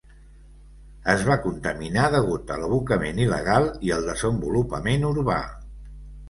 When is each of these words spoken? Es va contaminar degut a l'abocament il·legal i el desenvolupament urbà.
Es 1.11 1.25
va 1.27 1.35
contaminar 1.43 2.05
degut 2.15 2.53
a 2.55 2.57
l'abocament 2.63 3.21
il·legal 3.27 3.69
i 3.91 3.95
el 3.99 4.09
desenvolupament 4.13 5.07
urbà. 5.13 5.39